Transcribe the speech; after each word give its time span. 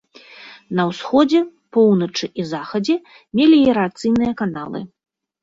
На 0.77 0.85
ўсходзе, 0.91 1.41
поўначы 1.77 2.25
і 2.41 2.47
захадзе 2.53 2.95
меліярацыйныя 3.41 4.31
каналы. 4.43 4.85